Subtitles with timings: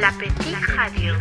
[0.00, 1.14] La petite radio.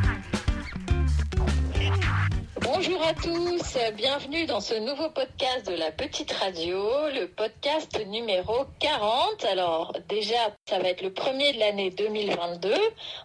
[2.62, 6.78] Bonjour à tous, bienvenue dans ce nouveau podcast de la petite radio,
[7.12, 9.46] le podcast numéro 40.
[9.46, 10.36] Alors déjà,
[10.70, 12.72] ça va être le premier de l'année 2022,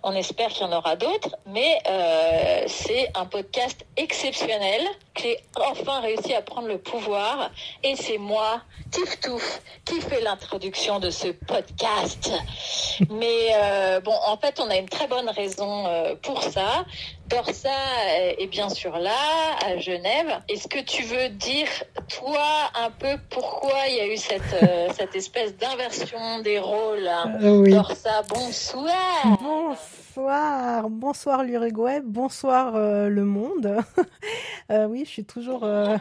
[0.03, 4.81] on espère qu'il y en aura d'autres, mais euh, c'est un podcast exceptionnel.
[5.17, 7.51] J'ai enfin réussi à prendre le pouvoir
[7.85, 12.33] et c'est moi, Tif Touf, qui fait l'introduction de ce podcast.
[13.11, 16.85] Mais euh, bon, en fait, on a une très bonne raison euh, pour ça.
[17.29, 17.71] Dorsa
[18.39, 20.43] est bien sûr là, à Genève.
[20.49, 21.69] Est-ce que tu veux dire,
[22.09, 27.09] toi, un peu pourquoi il y a eu cette, euh, cette espèce d'inversion des rôles
[27.43, 27.71] Euh, oui.
[27.71, 28.93] Dorsa, bonsoir.
[29.25, 29.77] Bonsoir,
[30.15, 33.77] bonsoir l'Uruguay, bonsoir euh, le monde.
[34.71, 35.99] Euh, oui, je suis toujours, euh,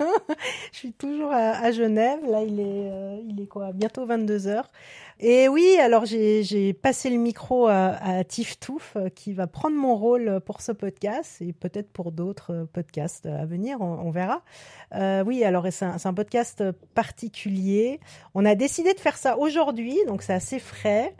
[0.72, 2.20] je suis toujours à, Genève.
[2.26, 4.70] Là, il est, il est quoi Bientôt 22 heures.
[5.18, 9.96] Et oui, alors j'ai passé le micro à, à Tif Touf qui va prendre mon
[9.96, 14.42] rôle pour ce podcast et peut-être pour d'autres podcasts à venir, on, verra.
[15.26, 18.00] Oui, alors c'est un, un podcast particulier.
[18.34, 21.14] On a décidé de faire ça aujourd'hui, donc c'est assez frais.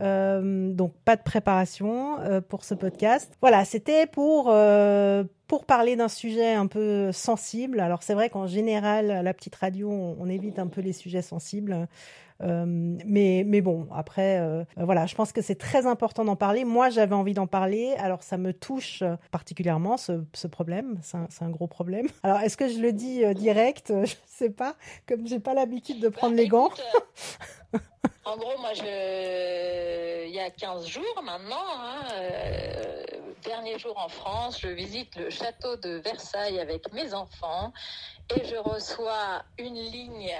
[0.00, 3.32] Euh, donc pas de préparation euh, pour ce podcast.
[3.40, 7.80] Voilà, c'était pour euh, pour parler d'un sujet un peu sensible.
[7.80, 10.92] Alors c'est vrai qu'en général, à la petite radio, on, on évite un peu les
[10.92, 11.88] sujets sensibles.
[12.42, 16.64] Euh, mais mais bon, après euh, voilà, je pense que c'est très important d'en parler.
[16.64, 17.94] Moi, j'avais envie d'en parler.
[17.98, 20.98] Alors ça me touche particulièrement ce, ce problème.
[21.02, 22.06] C'est un, gros problème.
[22.22, 23.92] Alors est-ce que je le dis euh, direct?
[24.04, 24.76] Je sais pas.
[25.06, 26.66] Comme j'ai pas l'habitude de prendre Bah, les gants.
[26.68, 26.84] écoute,
[27.74, 27.78] euh,
[28.24, 30.26] en gros, moi, je...
[30.26, 33.02] il y a 15 jours maintenant, hein, euh,
[33.44, 37.72] dernier jour en France, je visite le château de Versailles avec mes enfants
[38.36, 40.30] et je reçois une ligne,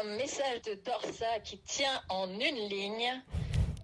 [0.00, 3.22] un, message de Dorsa qui tient en une ligne.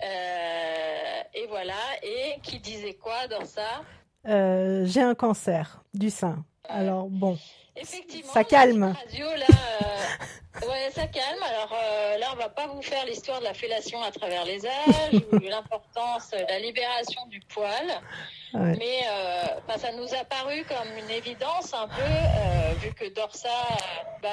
[0.05, 3.83] Euh, et voilà, et qui disait quoi, Dorsa?
[4.27, 6.45] Euh, j'ai un cancer du sein.
[6.69, 7.39] Alors bon,
[7.77, 8.95] Effectivement, Ça calme.
[9.05, 9.47] Radio, là,
[9.83, 11.43] euh, ouais, ça calme.
[11.43, 11.75] Alors
[12.19, 15.39] là, on va pas vous faire l'histoire de la fellation à travers les âges ou
[15.39, 18.01] l'importance, euh, la libération du poil.
[18.55, 18.75] Ouais.
[18.79, 23.09] Mais euh, enfin, ça nous a paru comme une évidence un peu, euh, vu que
[23.15, 24.29] Dorsa euh, bah,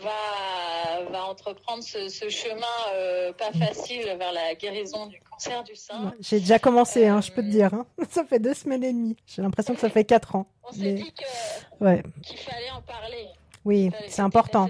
[0.00, 2.56] va, va entreprendre ce, ce chemin
[2.94, 6.14] euh, pas facile vers la guérison du cancer du sein.
[6.20, 7.74] j'ai déjà commencé, hein, je peux te dire.
[7.74, 7.86] hein.
[8.10, 9.16] Ça fait deux semaines et demie.
[9.26, 10.46] J'ai l'impression que ça fait quatre ans.
[10.64, 13.26] On s'est Mais- dit que- Ouais, qu'il fallait en parler.
[13.64, 14.68] oui, c'est important.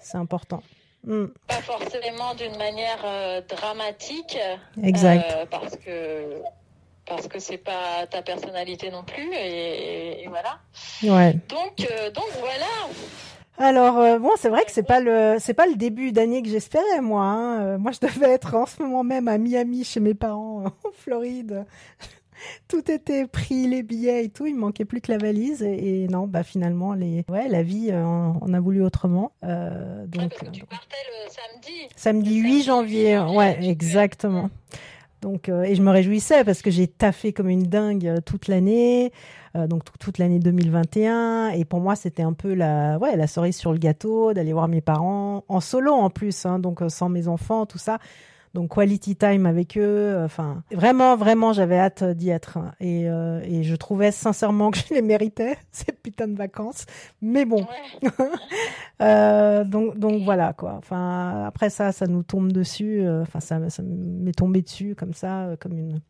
[0.00, 0.62] C'est important.
[1.04, 4.36] Mm, pas forcément d'une manière euh, dramatique
[4.82, 5.24] exact.
[5.36, 6.40] euh, parce que
[7.06, 10.58] parce que c'est pas ta personnalité non plus et, et voilà
[11.02, 11.34] Ouais.
[11.48, 12.66] donc euh, donc voilà
[13.58, 16.48] Alors euh, bon, c'est vrai que c'est pas le c'est pas le début d'année que
[16.48, 17.22] j'espérais moi.
[17.22, 17.60] hein.
[17.62, 20.90] Euh, moi, je devais être en ce moment même à Miami chez mes parents en
[20.92, 21.64] Floride.
[22.68, 24.44] Tout était pris, les billets et tout.
[24.44, 27.62] Il me manquait plus que la valise et, et non, bah finalement les ouais la
[27.62, 29.32] vie euh, on a voulu autrement.
[29.42, 33.16] Euh, Ouais, donc parce que tu partais le samedi Samedi Le 8 samedi janvier, 8
[33.16, 34.50] janvier, ouais, exactement.
[35.22, 38.48] Donc, euh, et je me réjouissais parce que j'ai taffé comme une dingue euh, toute
[38.48, 39.12] l'année,
[39.56, 41.48] euh, donc toute l'année 2021.
[41.50, 44.68] Et pour moi, c'était un peu la, ouais, la cerise sur le gâteau d'aller voir
[44.68, 47.98] mes parents en solo en plus, hein, donc euh, sans mes enfants, tout ça.
[48.56, 49.82] Donc quality time avec eux.
[49.82, 52.58] euh, Enfin, vraiment, vraiment, j'avais hâte d'y être.
[52.80, 56.86] Et, euh, et je trouvais sincèrement que je les méritais ces putains de vacances.
[57.20, 57.66] Mais bon,
[58.02, 58.08] ouais.
[59.02, 60.74] euh, donc, donc voilà quoi.
[60.78, 63.02] Enfin, après ça, ça nous tombe dessus.
[63.02, 66.00] euh, Enfin, ça, ça m'est tombé dessus comme ça, euh, comme une.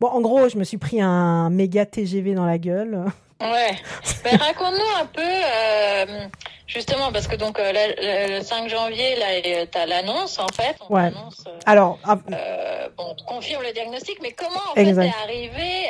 [0.00, 3.04] Bon, en gros, je me suis pris un méga TGV dans la gueule.
[3.40, 3.76] Ouais.
[4.24, 6.26] Ben, raconte-nous un peu, euh,
[6.66, 9.26] justement, parce que donc euh, le, le 5 janvier, là,
[9.70, 10.76] tu as l'annonce, en fait.
[10.88, 11.02] On Ouais.
[11.02, 15.10] annonce, euh, Alors, ah, euh, bon, on confirme le diagnostic, mais comment en fait Exact.
[15.12, 15.86] t'es arrivé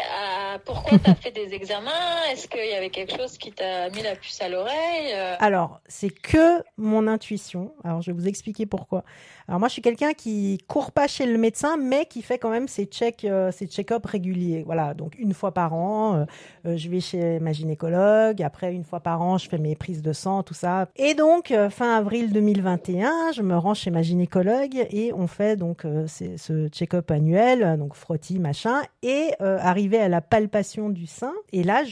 [0.54, 1.90] à pourquoi t'as fait des examens?
[2.30, 5.80] Est-ce qu'il y avait quelque chose qui t'a mis la puce à l'oreille Euh, alors,
[5.88, 7.72] c'est que mon intuition.
[7.82, 9.04] Alors, je vais vous expliquer pourquoi.
[9.48, 12.50] Alors, moi, je suis quelqu'un qui court pas chez le médecin, mais qui fait quand
[12.50, 14.62] même ses checks, euh, ses check-up réguliers.
[14.62, 16.24] Voilà, donc une fois par an, euh,
[16.66, 18.42] euh, je vais chez ma gynécologue.
[18.42, 20.88] Après, une fois par an, je fais mes prises de sang, tout ça.
[20.96, 25.56] Et donc, euh, fin avril 2021, je me rends chez ma gynécologue et on fait
[25.56, 31.32] donc ce check-up annuel, donc frottis, machin, et arrivé à la palpation du sein.
[31.52, 31.84] Et là,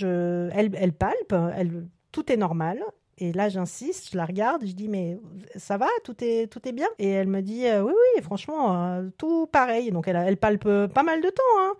[0.52, 1.34] elle, palpe,
[2.12, 2.80] tout est normal.
[3.18, 5.18] Et là, j'insiste, je la regarde, je dis mais
[5.56, 6.88] ça va, tout est tout est bien?
[6.98, 9.90] Et elle me dit euh, oui oui, franchement euh, tout pareil.
[9.90, 11.42] Donc elle, elle palpe pas mal de temps.
[11.60, 11.72] Hein.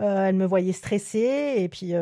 [0.00, 1.94] Euh, elle me voyait stressée et puis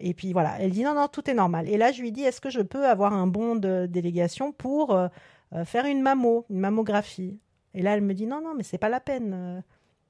[0.00, 1.68] et puis voilà, elle dit non non tout est normal.
[1.68, 4.98] Et là je lui dis est-ce que je peux avoir un bon de délégation pour
[5.64, 7.38] faire une mammo, une mammographie?
[7.74, 9.62] Et là elle me dit non non mais c'est pas la peine.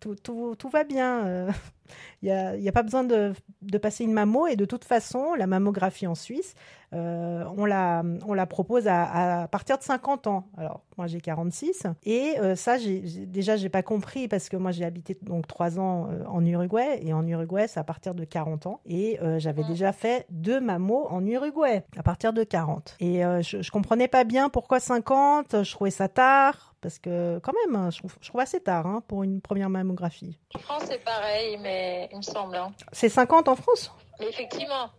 [0.07, 1.49] Euh, tout, tout, tout va bien.
[2.23, 3.33] Il n'y a, pas besoin de,
[3.63, 4.47] de, passer une mammo.
[4.47, 6.55] Et de toute façon, la mammographie en Suisse,
[6.93, 10.47] euh, on, la, on la propose à, à, partir de 50 ans.
[10.57, 11.87] Alors, moi, j'ai 46.
[12.05, 15.79] Et euh, ça, j'ai, déjà, j'ai pas compris parce que moi, j'ai habité donc trois
[15.79, 17.01] ans euh, en Uruguay.
[17.03, 18.81] Et en Uruguay, c'est à partir de 40 ans.
[18.87, 22.97] Et euh, j'avais déjà fait deux mammos en Uruguay à partir de 40.
[23.01, 25.63] Et euh, je, je comprenais pas bien pourquoi 50.
[25.63, 28.87] Je trouvais ça tard parce que quand même, hein, je trouve, je trouve assez tard
[28.87, 30.39] hein, pour une première mammographie.
[30.55, 32.57] En France, c'est pareil, mais il me semble.
[32.57, 32.73] Hein.
[32.93, 33.93] C'est 50 en France?
[34.21, 34.91] Effectivement.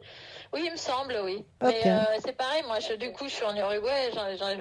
[0.54, 1.46] Oui, il me semble, oui.
[1.62, 1.80] Okay.
[1.84, 4.12] Mais euh, c'est pareil, moi, je, du coup, je suis en Uruguay,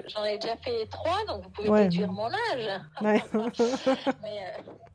[0.07, 1.83] j'en ai déjà fait trois, donc vous pouvez ouais.
[1.83, 2.81] déduire mon âge.
[3.01, 3.21] Ouais.
[4.21, 4.39] mais,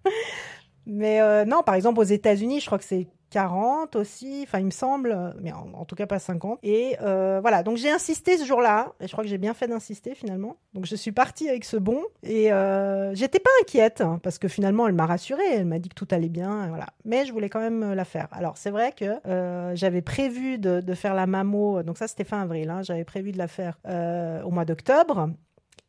[0.07, 0.11] euh...
[0.87, 4.67] mais euh, non, par exemple, aux États-Unis, je crois que c'est 40 aussi, enfin il
[4.67, 6.59] me semble, mais en, tout cas pas 50.
[6.63, 9.67] Et euh, voilà, donc j'ai insisté ce jour-là, et je crois que j'ai bien fait
[9.67, 10.57] d'insister finalement.
[10.75, 14.49] Donc je suis partie avec ce bon, et euh, j'étais pas inquiète, hein, parce que
[14.49, 16.87] finalement elle m'a rassurée, elle m'a dit que tout allait bien, voilà.
[17.05, 18.29] Mais je voulais quand même la faire.
[18.33, 22.43] Alors c'est vrai que euh, j'avais prévu de, faire la mammo, donc ça c'était fin
[22.43, 25.31] avril, hein, j'avais prévu de la faire euh, au mois d'octobre.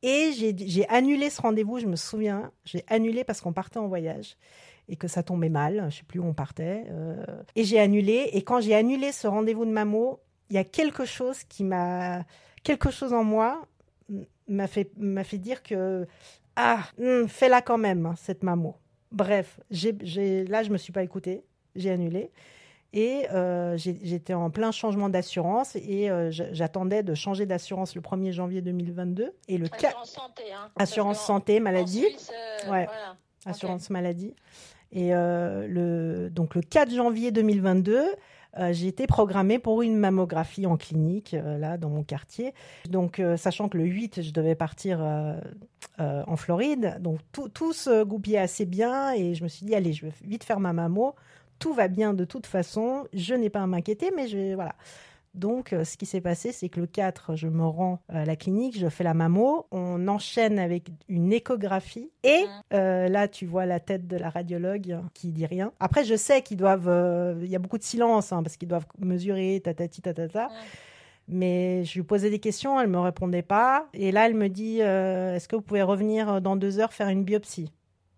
[0.04, 4.38] Et j'ai annulé ce rendez-vous, je me souviens, j'ai annulé parce qu'on partait en voyage
[4.89, 6.86] et que ça tombait mal, je sais plus où on partait.
[6.89, 7.24] Euh,
[7.56, 8.30] et j'ai annulé.
[8.34, 10.19] Et quand j'ai annulé ce rendez-vous de mammo,
[10.50, 12.24] il y a quelque chose qui m'a,
[12.63, 13.66] quelque chose en moi
[14.48, 16.07] m'a fait m'a fait dire que
[16.56, 18.78] ah, hmm, fais-la quand même hein, cette mammo.
[19.12, 21.44] Bref, j'ai là je me suis pas écoutée,
[21.75, 22.31] j'ai annulé.
[22.94, 28.31] Et euh, j'étais en plein changement d'assurance et euh, j'attendais de changer d'assurance le 1er
[28.31, 29.33] janvier 2022.
[29.50, 32.06] Et le assurance santé, hein, assurance santé, maladie.
[32.06, 32.86] Suisse, euh, ouais.
[32.86, 33.18] Voilà.
[33.45, 33.94] Assurance okay.
[33.94, 34.36] maladie.
[34.92, 38.04] Et euh, le, donc le 4 janvier 2022,
[38.60, 42.54] euh, j'ai été programmée pour une mammographie en clinique, euh, là, dans mon quartier.
[42.89, 45.00] Donc, sachant que le 8, je devais partir
[46.00, 46.98] en Floride.
[47.00, 49.13] Donc, tout, se goupillait assez bien.
[49.13, 51.16] Et je me suis dit, allez, je vais vite faire ma mammo.
[51.60, 53.07] Tout va bien de toute façon.
[53.13, 54.75] Je n'ai pas à m'inquiéter, mais je voilà.
[55.38, 58.36] Donc, euh, ce qui s'est passé, c'est que le 4, je me rends à la
[58.36, 63.68] clinique, je fais la mammo, on enchaîne avec une échographie et euh, là, tu vois
[63.68, 65.72] la tête de la radiologue qui dit rien.
[65.80, 68.68] Après, je sais qu'ils doivent, euh, il y a beaucoup de silence hein, parce qu'ils
[68.68, 70.50] doivent mesurer, tatati, tatata.
[71.28, 73.88] Mais je lui posais des questions, elle me répondait pas.
[73.94, 77.10] Et là, elle me dit, euh, est-ce que vous pouvez revenir dans deux heures faire
[77.10, 77.72] une biopsie?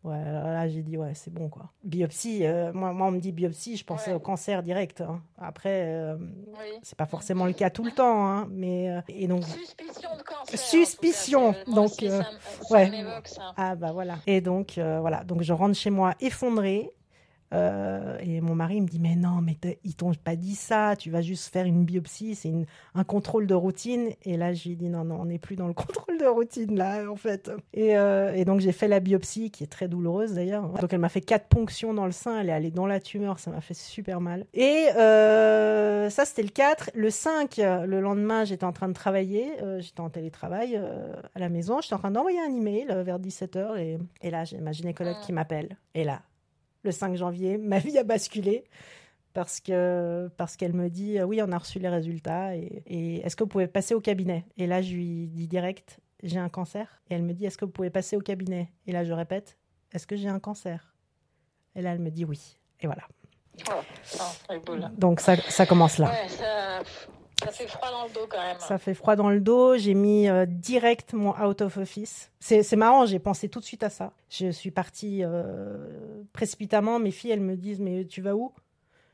[0.03, 1.69] Ouais, là, j'ai dit, ouais, c'est bon, quoi.
[1.83, 4.15] Biopsie, euh, moi, moi, on me dit biopsie, je pensais Ouais.
[4.15, 5.01] au cancer direct.
[5.01, 5.21] hein.
[5.37, 6.79] Après, euh, Oui.
[6.83, 8.89] c'est pas forcément le cas tout le temps, hein, mais...
[8.89, 9.43] euh, et donc...
[9.43, 10.57] Suspicion de cancer.
[10.59, 12.29] Suspicion, cas, donc, aussi, euh, ça,
[12.67, 12.91] ça ouais.
[13.25, 13.53] ça.
[13.57, 14.15] Ah, bah voilà.
[14.25, 15.23] Et donc, voilà.
[15.25, 16.89] Donc, je rentre chez moi effondrée.
[17.53, 21.09] Euh, et mon mari me dit mais non mais ils t'ont pas dit ça tu
[21.09, 22.53] vas juste faire une biopsie c'est
[22.95, 24.09] un contrôle de routine.
[24.23, 26.75] Et là je lui dis non non on n'est plus dans le contrôle de routine
[26.77, 27.51] là en fait.
[27.73, 30.69] Et, euh, et donc j'ai fait la biopsie qui est très douloureuse d'ailleurs.
[30.69, 33.39] Donc elle m'a fait quatre ponctions dans le sein elle est allée dans la tumeur
[33.39, 34.45] ça m'a fait super mal.
[34.53, 39.51] Et euh, ça c'était le 4 le 5 le lendemain j'étais en train de travailler
[39.79, 41.81] j'étais en télétravail à la maison.
[41.81, 45.19] J'étais en train d'envoyer un email vers 17h et, et là j'ai ma gynécologue Mm.
[45.21, 46.21] qui m'appelle et là
[46.83, 48.63] le 5 janvier, ma vie a basculé
[49.33, 53.17] parce que parce qu'elle me dit euh, oui, on a reçu les résultats et, et
[53.25, 54.45] est-ce que vous pouvez passer au cabinet?
[54.57, 57.01] Et là, je lui dis direct, j'ai un cancer.
[57.09, 58.71] Et elle me dit est-ce que vous pouvez passer au cabinet?
[58.87, 59.57] Et là, je répète,
[59.93, 60.95] est-ce que j'ai un cancer?
[61.75, 62.57] Et là, elle me dit oui.
[62.81, 63.03] Et voilà.
[63.69, 63.73] Oh,
[64.19, 64.75] oh.
[64.97, 66.09] Donc ça, ça commence là.
[66.09, 66.81] Ouais, ça,
[67.43, 68.59] ça fait froid dans le dos quand même.
[68.59, 69.77] Ça fait froid dans le dos.
[69.77, 72.31] J'ai mis euh, direct mon out of office.
[72.39, 74.11] C'est marrant, j'ai pensé tout de suite à ça.
[74.29, 76.99] Je suis partie euh, précipitamment.
[76.99, 78.51] Mes filles, elles me disent Mais tu vas où?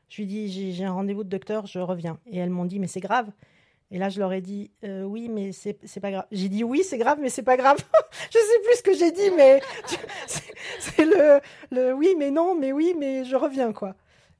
[0.08, 2.18] Je lui dis J'ai un rendez-vous de docteur, je reviens.
[2.26, 3.30] Et elles m'ont dit Mais c'est grave.
[3.92, 6.26] Et là, je leur ai dit euh, Oui, mais c'est pas grave.
[6.32, 7.78] J'ai dit Oui, c'est grave, mais c'est pas grave.
[8.30, 9.60] je sais plus ce que j'ai dit, mais
[10.80, 13.94] c'est le oui, mais non, mais oui, mais je reviens, quoi.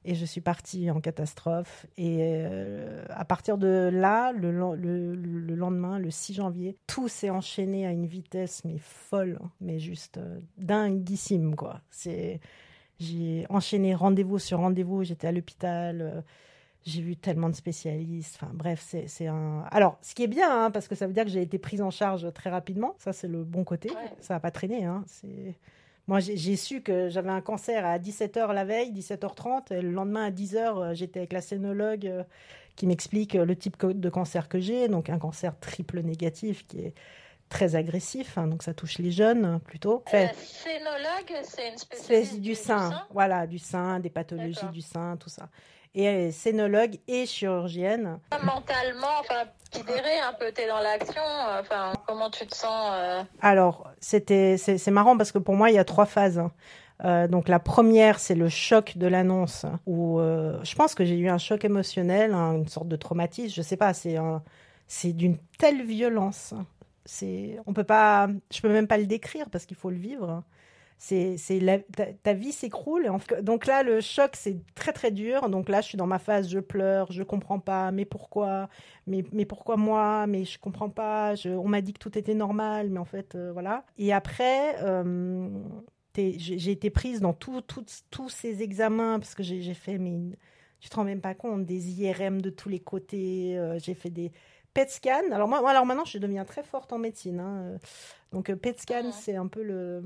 [0.09, 1.85] Et je suis partie en catastrophe.
[1.97, 7.29] Et euh, à partir de là, le, le, le, lendemain, le 6 janvier, tout s'est
[7.29, 11.81] enchaîné à une vitesse mais folle, mais juste euh, dinguissime, quoi.
[11.89, 12.39] C'est,
[13.01, 15.03] j'ai enchaîné rendez-vous sur rendez-vous.
[15.03, 16.01] J'étais à l'hôpital.
[16.01, 16.21] Euh,
[16.83, 18.39] j'ai vu tellement de spécialistes.
[18.41, 19.65] Enfin bref, c'est, un.
[19.71, 21.81] Alors, ce qui est bien, hein, parce que ça veut dire que j'ai été prise
[21.81, 22.95] en charge très rapidement.
[22.97, 23.89] Ça, c'est le bon côté.
[23.89, 24.13] Ouais.
[24.21, 24.85] Ça n'a pas traîné.
[24.85, 25.03] Hein.
[25.05, 25.57] C'est
[26.07, 29.73] moi, j'ai su que j'avais un cancer à 17h la veille, 17h30.
[29.73, 32.23] Et le lendemain, à 10h, euh, j'étais avec la scénologue euh,
[32.77, 34.87] qui m'explique euh, le type de cancer que j'ai.
[34.87, 36.93] Donc, un cancer triple négatif qui est
[37.49, 38.37] très agressif.
[38.37, 40.01] Hein, donc, ça touche les jeunes plutôt.
[40.13, 42.89] La scénologue, c'est une spécialiste du, sein.
[42.89, 43.07] sein?
[43.11, 45.49] Voilà, du sein, des pathologies du sein, tout ça.
[45.97, 48.19] Et elle est scénologue et chirurgienne.
[48.31, 51.23] Mentalement, enfin, sidérée un peu, t'es dans l'action.
[51.59, 53.23] Enfin, comment tu te sens euh...
[53.41, 56.39] Alors, c'était, c'est, c'est marrant parce que pour moi, il y a trois phases.
[56.39, 57.27] Hein.
[57.27, 61.39] donc la première, c'est le choc de l'annonce, où je pense que j'ai eu un
[61.39, 64.17] choc émotionnel, hein, une sorte de traumatisme, je sais pas, c'est
[64.87, 66.53] c'est d'une telle violence.
[67.05, 70.43] C'est, on peut pas, je peux même pas le décrire parce qu'il faut le vivre
[70.97, 71.37] c'est
[72.23, 73.09] ta, vie s'écroule.
[73.41, 75.49] Donc là, le choc, c'est très très dur.
[75.49, 78.67] Donc là, je suis dans ma phase, je pleure, je comprends pas, mais pourquoi,
[79.05, 81.35] mais, mais pourquoi moi, mais je comprends pas.
[81.45, 83.85] on m'a dit que tout était normal, mais en fait, euh, voilà.
[83.99, 85.47] Et après, euh,
[86.15, 90.35] j'ai été prise dans tous ces examens parce que j'ai fait, mais
[90.79, 93.55] tu te rends même pas compte, des IRM de tous les côtés.
[93.57, 94.31] Euh, j'ai fait des
[94.73, 95.31] PET scans.
[95.31, 97.39] Alors moi, alors maintenant, je deviens très forte en médecine.
[97.39, 97.77] Hein.
[98.31, 100.01] Donc PET scan, c'est un peu le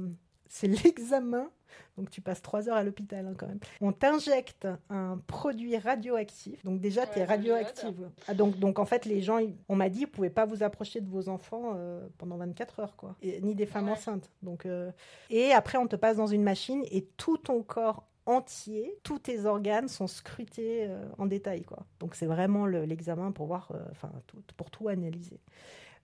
[0.52, 1.50] c'est l'examen.
[1.98, 3.60] Donc tu passes trois heures à l'hôpital hein, quand même.
[3.80, 6.64] On t'injecte un produit radioactif.
[6.66, 8.10] Donc déjà, tu es radioactive.
[8.28, 9.40] Ah, donc, donc en fait, les gens,
[9.70, 12.96] on m'a dit, vous pouvez pas vous approcher de vos enfants euh, pendant 24 heures,
[12.98, 13.16] quoi.
[13.42, 14.30] ni des femmes enceintes.
[14.42, 14.92] Donc, euh,
[15.30, 19.46] Et après, on te passe dans une machine et tout ton corps entier, tous tes
[19.46, 21.86] organes sont scrutés euh, en détail, quoi.
[22.00, 24.12] Donc c'est vraiment l'examen pour voir, enfin,
[24.58, 25.40] pour tout analyser.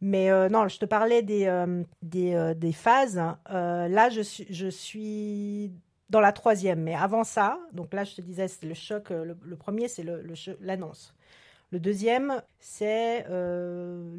[0.02, 3.22] Mais euh, non, je te parlais des, euh, des, euh, des, phases.
[3.50, 5.72] là, je suis, je suis
[6.10, 6.82] dans la troisième.
[6.82, 9.10] Mais avant ça, donc là, je te disais, c'est le choc.
[9.10, 10.06] Le, premier, c'est
[10.62, 11.16] l'annonce.
[11.72, 13.26] Le, le, deuxième, c'est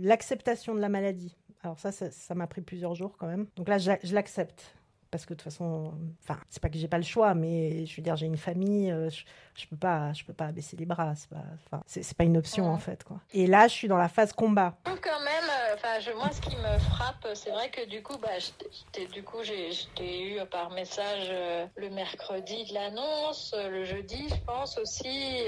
[0.01, 1.37] l'acceptation de la maladie.
[1.63, 3.47] Alors ça, ça m'a pris plusieurs jours quand même.
[3.57, 4.75] Donc là, je l'accepte
[5.11, 7.97] parce que de toute façon, enfin, c'est pas que j'ai pas le choix, mais je
[7.97, 9.23] veux dire, j'ai une famille, je,
[9.55, 12.37] je, peux pas, je peux pas baisser les bras, c'est pas, enfin, c'est pas une
[12.37, 13.21] option en fait, quoi.
[13.33, 14.77] Et là, je suis dans la phase combat.
[14.85, 15.51] Quand même,
[15.85, 18.29] euh, enfin, moi, ce qui me frappe, c'est vrai que du coup, bah,
[19.13, 19.71] du coup, j'ai
[20.23, 25.47] eu par message euh, le mercredi de l'annonce, le jeudi, je pense aussi.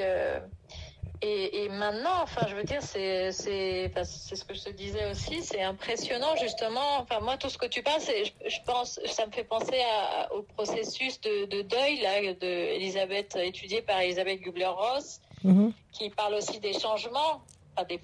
[1.23, 5.11] Et, et, maintenant, enfin, je veux dire, c'est c'est c'est ce que je te disais
[5.11, 6.99] aussi, c'est impressionnant justement.
[6.99, 10.33] Enfin, moi, tout ce que tu parles, je, je pense, ça me fait penser à,
[10.33, 15.73] au processus de, de, deuil là, de Elisabeth étudié par Elisabeth Gubler-Ross, mm-hmm.
[15.93, 17.43] qui parle aussi des changements.
[17.85, 18.01] Des,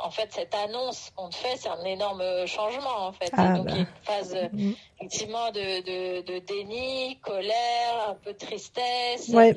[0.00, 3.30] en, fait, cette annonce qu'on te fait, c'est un énorme changement en fait.
[3.32, 3.90] Ah, donc, il y a une bah.
[4.02, 4.76] phase mm-hmm.
[4.98, 9.28] effectivement de, de, de, déni, colère, un peu de tristesse.
[9.28, 9.56] Ouais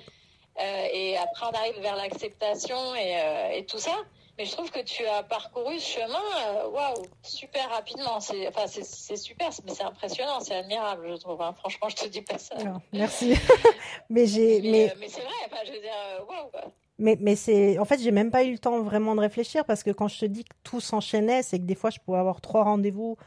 [0.60, 3.96] euh, et après, on arrive vers l'acceptation et, euh, et, tout ça.
[4.38, 8.20] Mais je trouve que tu as parcouru ce chemin, euh, waouh, super rapidement.
[8.20, 11.42] C'est, enfin, c'est, super, mais c'est impressionnant, c'est admirable, je trouve.
[11.42, 11.54] Hein.
[11.58, 12.56] Franchement, je te dis pas ça.
[12.94, 13.36] merci.
[14.10, 15.34] mais j'ai, mais, mais, c'est vrai.
[15.46, 15.92] Enfin, je veux dire,
[16.28, 16.72] waouh.
[17.00, 19.84] Mais, mais c'est, en fait, j'ai même pas eu le temps vraiment de réfléchir parce
[19.84, 22.42] que quand je te dis que tout s'enchaînait, c'est que des fois, je pouvais avoir
[22.42, 23.18] trois rendez-vous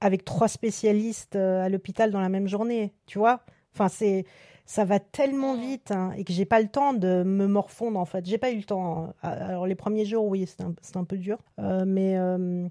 [0.00, 3.40] avec trois spécialistes à l'hôpital dans la même journée, tu vois?
[3.74, 4.24] Enfin, c'est,
[4.68, 8.04] ça va tellement vite hein, et que j'ai pas le temps de me morfondre en
[8.04, 8.26] fait.
[8.26, 9.14] J'ai pas eu le temps.
[9.22, 9.28] Hein.
[9.30, 12.68] Alors les premiers jours, oui, c'était un, un, peu dur, euh, mais euh,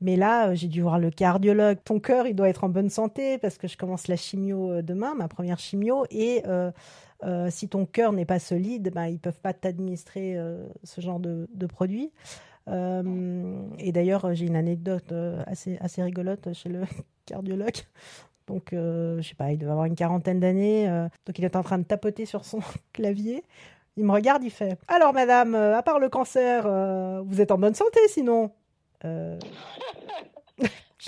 [0.00, 1.78] mais là, j'ai dû voir le cardiologue.
[1.84, 4.82] Ton cœur, il doit être en bonne santé parce que je commence la chimio euh,
[4.82, 6.42] demain, ma première chimio, et
[7.50, 10.38] si ton cœur n'est pas solide, ben, ils peuvent pas t'administrer
[10.84, 12.12] ce genre de, produit.
[12.66, 15.12] et d'ailleurs, j'ai une anecdote
[15.46, 16.82] assez, assez rigolote chez le
[17.26, 17.76] cardiologue.
[18.50, 20.88] Donc, euh, je sais pas, il devait avoir une quarantaine d'années.
[20.88, 22.58] Euh, donc, il est en train de tapoter sur son
[22.92, 23.44] clavier.
[23.96, 26.64] Il me regarde, il fait Alors, madame, euh, à part le cancer,
[27.24, 28.50] vous êtes en bonne santé sinon?
[29.02, 29.38] Je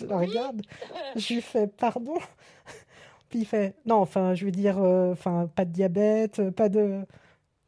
[0.07, 0.63] le regarde.
[1.17, 2.15] Je lui fais Pardon
[3.29, 7.05] Puis il fait Non, enfin, je veux dire, enfin, pas de diabète, pas de.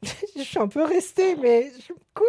[0.36, 1.70] je suis un peu restée, mais
[2.14, 2.26] quoi?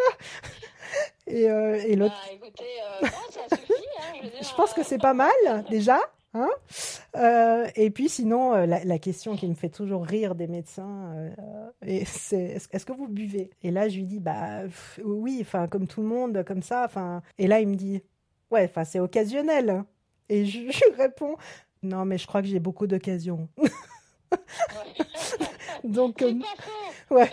[1.27, 2.15] Et, et l'autre.
[2.27, 3.73] Bah, écoutez, ça suffit.
[3.73, 5.31] Hein, je, je pense que c'est pas mal,
[5.69, 5.99] déjà.
[6.37, 6.49] Hein
[7.15, 12.01] euh, et puis sinon, euh, la, question qui me fait toujours rire des médecins, euh,
[12.05, 13.51] c'est est-ce que vous buvez?
[13.63, 14.63] Et là, je lui dis bah
[15.01, 16.83] oui, enfin comme tout le monde, comme ça.
[16.83, 18.03] Enfin, et là, il me dit
[18.51, 19.85] ouais, enfin c'est occasionnel.
[20.27, 21.37] Et je, je, réponds
[21.85, 23.47] non, mais je crois que j'ai beaucoup d'occasions.
[25.83, 26.33] Donc, euh,
[27.11, 27.29] ouais.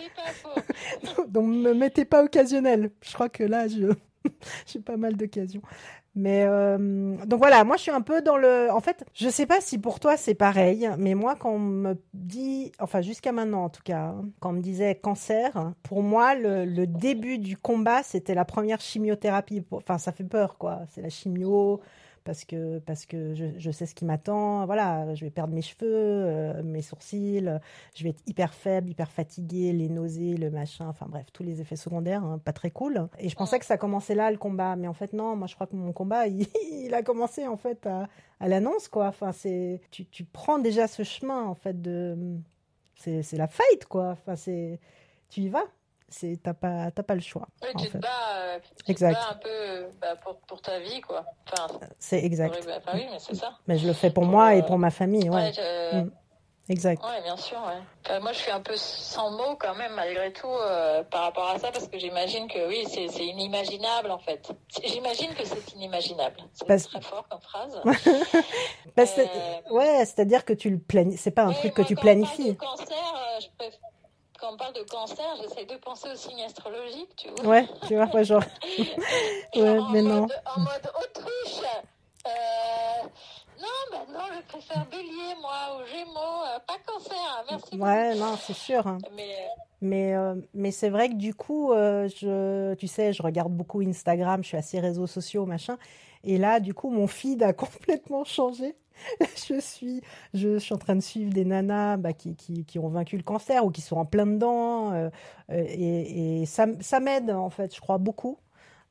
[1.27, 2.91] Donc, me mettez pas occasionnel.
[3.01, 3.93] Je crois que là, je
[4.67, 5.63] j'ai pas mal d'occasions.
[6.15, 8.69] Mais euh, donc voilà, moi je suis un peu dans le.
[8.71, 11.95] En fait, je sais pas si pour toi c'est pareil, mais moi quand on me
[12.13, 16.85] dit, enfin jusqu'à maintenant en tout cas, quand on me disait cancer, pour moi le
[16.85, 19.63] début du combat c'était la première chimiothérapie.
[19.71, 21.81] Enfin ça fait peur quoi, c'est la chimio
[22.23, 24.65] parce que, parce que je, je sais ce qui m'attend.
[24.65, 27.49] Voilà, je vais perdre mes cheveux, euh, mes sourcils,
[27.95, 31.61] je vais être hyper faible, hyper fatiguée, les nausées, le machin, enfin bref, tous les
[31.61, 33.07] effets secondaires, hein, pas très cool.
[33.19, 34.75] Et je pensais que ça commençait là, le combat.
[34.75, 37.85] Mais en fait, non, moi je crois que mon combat, il, a commencé en fait
[37.85, 38.07] à,
[38.39, 39.07] à l'annonce, quoi.
[39.07, 42.17] Enfin, c'est, tu, tu prends déjà ce chemin, en fait, de.
[42.95, 44.11] C'est, c'est la fight, quoi.
[44.11, 44.79] Enfin, c'est.
[45.29, 45.65] Tu y vas
[46.13, 47.47] c'est t'as pas t'as pas le choix.
[47.63, 51.01] Oui, tu, te, bats, euh, tu te bats un peu bah, pour, pour, ta vie
[51.01, 51.25] quoi.
[51.51, 52.55] Enfin, c'est exact.
[52.59, 53.53] Enfin, oui, mais c'est ça.
[53.67, 55.51] Mais je le fais pour moi et pour ma famille, ouais.
[55.51, 56.11] ouais mm.
[56.69, 57.01] exact.
[57.03, 57.57] Oui, bien sûr.
[57.57, 58.19] Ouais.
[58.19, 61.57] moi, je suis un peu sans mots quand même, malgré tout, euh, par rapport à
[61.57, 64.51] ça, parce que j'imagine que oui, c'est inimaginable en fait.
[64.85, 66.37] J'imagine que c'est inimaginable.
[66.53, 66.83] C'est parce...
[66.83, 67.81] très fort comme phrase.
[68.95, 69.73] bah, euh...
[69.73, 71.17] Ouais, c'est-à-dire que tu le planifies.
[71.17, 72.55] C'est pas un truc que tu planifies.
[72.55, 73.92] Cancer, euh, je préfère
[74.43, 77.45] quand on parle de cancer, j'essaie de penser au signe astrologique, tu vois.
[77.45, 78.43] Ouais, tu vois, genre.
[79.55, 80.27] ouais, mais non.
[80.45, 81.63] en mode autruche.
[82.27, 83.07] Euh,
[83.61, 88.15] non, bah non, je préfère bélier, moi, ou gémeaux, euh, pas cancer, hein, merci Ouais,
[88.15, 88.85] non, c'est sûr.
[88.85, 88.97] Hein.
[89.15, 89.47] Mais, euh,
[89.81, 94.43] mais, euh, mais c'est vrai que du coup, je, tu sais, je regarde beaucoup Instagram,
[94.43, 95.77] je suis assez réseaux sociaux, machin.
[96.25, 98.75] Et là, du coup, mon feed a complètement changé.
[99.47, 100.01] je suis,
[100.33, 103.23] je, suis en train de suivre des nanas bah, qui, qui, qui, ont vaincu le
[103.23, 105.09] cancer ou qui sont en plein dedans.
[105.51, 108.37] et, et ça, ça m'aide, en fait, je crois beaucoup.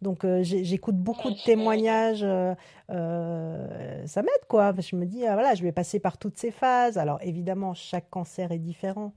[0.03, 2.55] Donc euh, j'écoute beaucoup de témoignages, euh,
[2.91, 4.75] euh, ça m'aide quoi.
[4.77, 6.99] Je me dis ah, voilà, je vais passer par toutes ces phases.
[6.99, 9.15] Alors évidemment, chaque cancer est différent.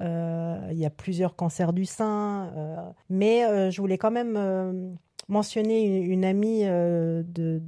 [0.00, 4.96] Il y a plusieurs cancers du sein, mais je voulais quand même
[5.30, 7.62] mentionner une, amie euh, de,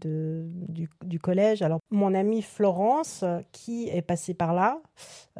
[1.04, 1.62] du, collège.
[1.62, 4.80] Alors, mon amie Florence, qui est passée par là,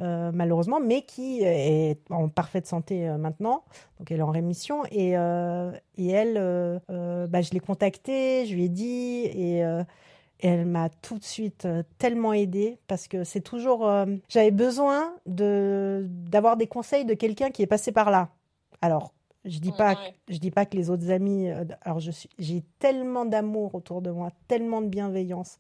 [0.01, 3.65] euh, malheureusement, mais qui est en parfaite santé euh, maintenant.
[3.99, 4.85] Donc, elle est en rémission.
[4.93, 6.81] Et, et elle,
[7.29, 9.65] bah, je l'ai contactée, je lui ai dit, et,
[10.45, 13.89] elle m'a tout de suite tellement aidée parce que c'est toujours.
[14.29, 18.31] J'avais besoin d'avoir des conseils de quelqu'un qui est passé par là.
[18.81, 19.13] Alors,
[19.45, 19.97] je dis pas,
[20.29, 21.51] je dis pas que les autres amis.
[21.51, 25.59] Euh, alors je suis, j'ai tellement d'amour autour de moi, tellement de bienveillance,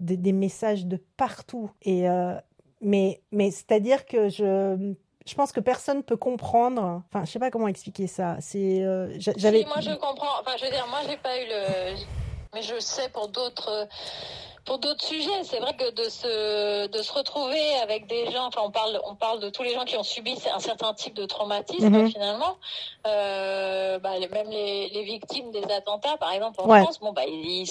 [0.00, 1.70] des, messages de partout.
[1.82, 2.34] Et euh,
[2.80, 4.94] mais mais c'est-à-dire que je
[5.26, 7.02] je pense que personne peut comprendre.
[7.08, 8.36] Enfin, je sais pas comment expliquer ça.
[8.40, 9.64] C'est euh, j'avais.
[9.64, 10.40] moi je comprends.
[10.40, 11.96] Enfin, je veux dire, moi j'ai pas eu le,
[12.52, 13.88] mais je sais pour d'autres
[14.64, 15.44] pour d'autres sujets.
[15.44, 19.14] C'est vrai que de se, de se retrouver avec des gens, enfin on parle, on
[19.14, 22.10] parle de tous les gens qui ont subi un certain type de traumatisme mhm.
[22.10, 22.56] finalement.
[23.06, 27.66] Euh, bah, même les, les, victimes des attentats, par exemple en France, bon bah ils,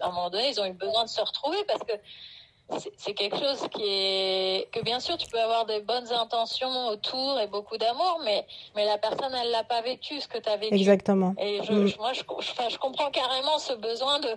[0.00, 1.92] à un moment donné, ils ont eu besoin de se retrouver parce que
[2.96, 7.40] c'est quelque chose qui est que bien sûr tu peux avoir des bonnes intentions autour
[7.40, 10.56] et beaucoup d'amour mais mais la personne elle l'a pas vécu ce que tu as
[10.56, 11.92] vécu exactement et je, mm.
[11.98, 14.28] moi je, je, je, comprends carrément ce besoin de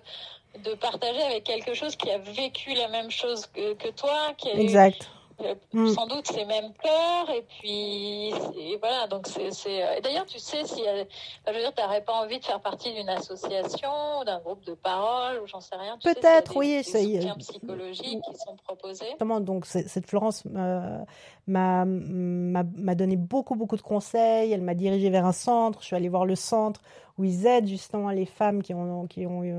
[0.64, 4.50] de partager avec quelque chose qui a vécu la même chose que, que toi, qui
[4.50, 5.10] a exact.
[5.42, 5.88] Euh, mm.
[5.90, 10.64] sans doute ces mêmes peurs et puis et voilà donc c'est c'est d'ailleurs tu sais
[10.64, 13.90] si je veux dire t'aurais pas envie de faire partie d'une association
[14.28, 18.56] d'un groupe de parole ou j'en sais rien peut-être oui des soutiens psychologiques qui sont
[18.64, 21.06] proposés donc cette Florence m'a
[21.48, 26.10] m'a donné beaucoup beaucoup de conseils elle m'a dirigé vers un centre je suis allée
[26.10, 26.80] voir le centre
[27.18, 29.56] où ils aident justement les femmes qui ont qui ont eu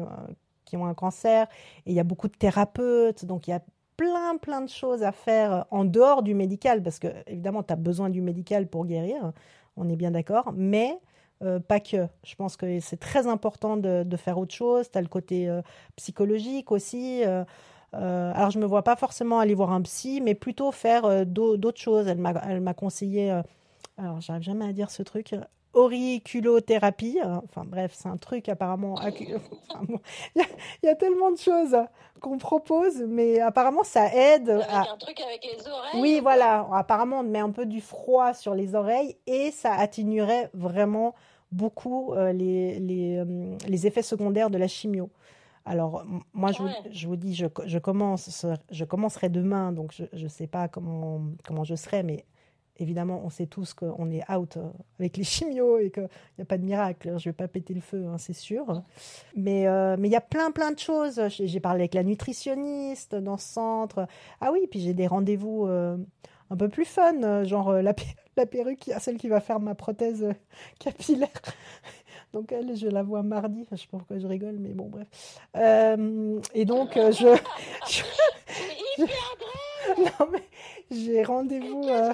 [0.64, 1.46] qui ont un cancer.
[1.86, 3.62] Et il y a beaucoup de thérapeutes, donc il y a
[3.96, 7.76] plein, plein de choses à faire en dehors du médical, parce que évidemment, tu as
[7.76, 9.32] besoin du médical pour guérir,
[9.76, 10.98] on est bien d'accord, mais
[11.42, 12.06] euh, pas que.
[12.24, 14.90] Je pense que c'est très important de, faire autre chose.
[14.90, 15.62] Tu as le côté euh,
[15.96, 17.22] psychologique aussi.
[17.24, 17.44] Euh,
[17.92, 21.80] alors, je ne me vois pas forcément aller voir un psy, mais plutôt faire d'autres
[21.80, 22.08] choses.
[22.08, 23.30] Elle m'a conseillé,
[23.98, 25.36] alors j'arrive jamais à dire ce truc,
[25.74, 27.18] auriculothérapie.
[27.22, 28.96] Enfin bref, c'est un truc apparemment.
[29.20, 30.42] il,
[30.82, 31.76] y a, tellement de choses
[32.20, 34.50] qu'on propose, mais apparemment ça aide.
[34.50, 36.00] Avec un truc avec les oreilles.
[36.00, 36.66] Oui, voilà.
[36.72, 41.14] Apparemment, on met un peu du froid sur les oreilles et ça atténuerait vraiment
[41.52, 45.10] beaucoup euh, les, les, euh, les, effets secondaires de la chimio.
[45.64, 50.22] Alors, moi, je, vous, je vous dis, je, je, commence, je commencerai demain, donc je
[50.22, 52.24] ne sais pas comment, comment je serai, mais
[52.78, 56.08] évidemment, on sait tous qu'on est out euh, avec les chimios et qu'il
[56.38, 57.08] n'y a pas de miracle.
[57.18, 58.82] Je ne vais pas péter le feu, hein, c'est sûr.
[59.36, 61.20] Mais euh, mais il y a plein, plein de choses.
[61.28, 64.06] J'ai parlé avec la nutritionniste dans ce centre.
[64.40, 65.96] Ah oui, puis j'ai des rendez-vous euh,
[66.50, 67.94] un peu plus fun, genre la,
[68.36, 70.26] la perruque, celle qui va faire ma prothèse
[70.78, 71.28] capillaire.
[72.32, 73.64] Donc elle, je la vois mardi.
[73.70, 75.06] Je sais pas pourquoi je rigole, mais bon, bref.
[76.54, 77.38] et donc, je...
[77.88, 78.02] je...
[79.98, 80.42] non, mais
[80.90, 81.84] j'ai rendez-vous.
[81.88, 82.12] Euh...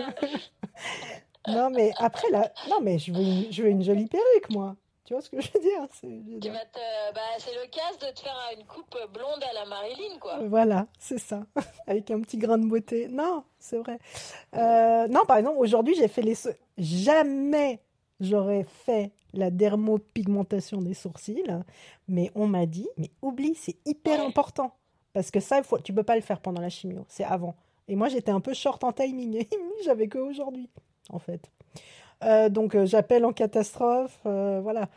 [1.48, 4.76] non, mais après, là, non, mais je veux, une, je veux une jolie perruque, moi.
[5.04, 5.86] Tu vois ce que je veux dire?
[5.92, 10.38] C'est bah, le cas de te faire une coupe blonde à la Marilyn, quoi.
[10.46, 11.42] Voilà, c'est ça.
[11.86, 13.08] Avec un petit grain de beauté.
[13.08, 13.98] Non, c'est vrai.
[14.54, 16.36] Euh, non, par exemple, aujourd'hui, j'ai fait les...
[16.78, 17.80] Jamais
[18.20, 21.42] j'aurais fait la dermopigmentation des sourcils,
[22.06, 24.76] mais on m'a dit, mais oublie, c'est hyper important.
[25.12, 27.56] Parce que ça, faut, tu peux pas le faire pendant la chimio, c'est avant.
[27.90, 29.44] Et moi, j'étais un peu short en timing.
[29.84, 30.70] J'avais que aujourd'hui,
[31.10, 31.50] en fait.
[32.22, 34.18] Euh, donc, euh, j'appelle en catastrophe.
[34.26, 34.88] Euh, voilà.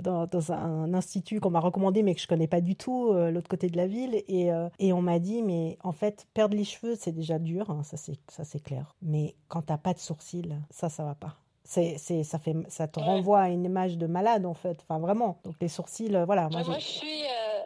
[0.00, 3.68] dans, un, institut qu'on m'a recommandé, mais que je connais pas du tout, l'autre côté
[3.68, 4.14] de la ville.
[4.28, 7.82] Et, et on m'a dit, mais en fait, perdre les cheveux, c'est déjà dur, hein,
[7.82, 8.94] ça c'est clair.
[9.02, 13.00] Mais quand t'as pas de sourcils, ça, ça va pas c'est, ça, fait, ça te
[13.00, 14.78] renvoie à une image de malade, en fait.
[14.82, 15.38] Enfin, vraiment.
[15.44, 16.48] Donc, les sourcils, voilà.
[16.50, 17.60] Moi, je suis, euh,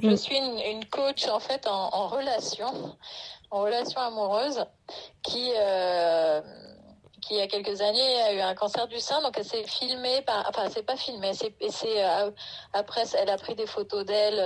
[0.00, 0.16] je mm.
[0.16, 2.66] suis une, coach, en fait, en, relation,
[3.50, 4.64] en relation amoureuse,
[5.22, 6.40] qui, euh,
[7.22, 9.20] qui, il y a quelques années, a eu un cancer du sein.
[9.22, 12.02] Donc, elle s'est filmée, par, enfin, c'est pas filmée, c'est, c'est,
[12.72, 14.36] après, elle a pris des photos d'elle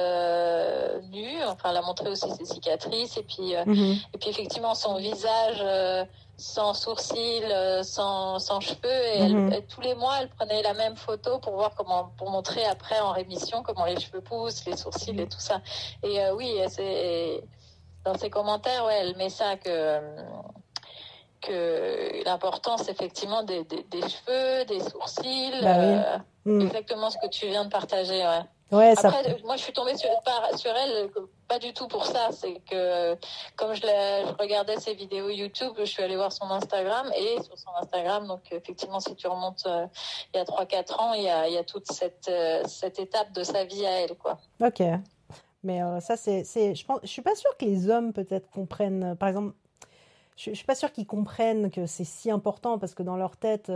[1.11, 1.43] nue.
[1.45, 3.17] Enfin, elle a montré aussi ses cicatrices.
[3.17, 4.07] Et puis, mm-hmm.
[4.15, 5.62] et puis effectivement, son visage
[6.43, 9.07] sans sourcils, euh, sans, sans cheveux.
[9.15, 9.62] Et mhm.
[9.69, 13.12] tous les mois, elle prenait la même photo pour voir comment, pour montrer après en
[13.12, 15.61] rémission comment les cheveux poussent, les sourcils et tout ça.
[16.03, 17.43] Et euh, oui, c'est
[18.05, 20.01] dans ses commentaires, ouais, elle met ça que
[21.41, 26.61] que l'importance effectivement des, des, cheveux, des sourcils, bah euh, mm.
[26.61, 28.25] exactement ce que tu viens de partager.
[28.25, 28.43] Ouais.
[28.73, 30.09] Ouais, Après, moi, je suis tombée sur,
[30.57, 31.11] sur elle,
[31.47, 32.31] pas du tout pour ça.
[32.33, 33.19] C'est que,
[33.55, 37.12] comme je, je, regardais ses vidéos YouTube, je suis allée voir son Instagram.
[37.15, 39.87] Et sur son Instagram, donc, effectivement, si tu remontes euh,
[40.33, 42.99] il y a 3-4 ans, il y a, il y a toute cette, euh, cette
[42.99, 44.38] étape de sa vie à elle, quoi.
[44.59, 44.83] Ok.
[45.62, 46.44] Mais euh, ça, c'est.
[46.44, 49.16] Je, pense, je suis pas sûre que les hommes, peut-être, comprennent.
[49.16, 49.55] Par exemple,
[50.37, 53.37] je, ne suis pas sûre qu'ils comprennent que c'est si important parce que dans leur
[53.37, 53.70] tête,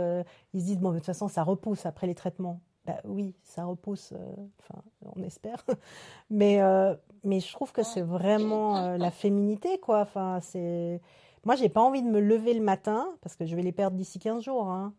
[0.53, 2.59] ils se disent bon, de toute façon, ça repousse après les traitements.
[2.87, 4.81] Bah oui, ça repousse, euh, enfin,
[5.13, 5.63] on espère.
[6.29, 10.01] Mais, euh, mais je trouve que c'est vraiment euh, la féminité, quoi.
[10.01, 11.01] Enfin, c'est.
[11.45, 13.97] Moi, j'ai pas envie de me lever le matin, parce que je vais les perdre
[13.97, 14.69] d'ici 15 jours.
[14.69, 14.93] Hein.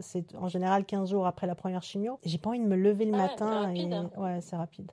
[0.00, 2.18] c'est en général 15 jours après la première chimio.
[2.24, 3.70] J'ai pas envie de me lever le matin.
[3.70, 3.92] Et...
[3.92, 4.10] Hein.
[4.16, 4.92] Ouais, c'est rapide.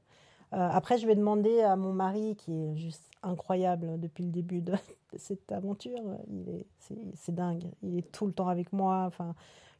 [0.51, 4.73] Après, je vais demander à mon mari, qui est juste incroyable depuis le début de,
[5.15, 5.99] cette aventure.
[6.29, 6.65] Il est,
[7.15, 7.65] c'est, dingue.
[7.83, 9.03] Il est tout le temps avec moi.
[9.07, 9.35] Enfin,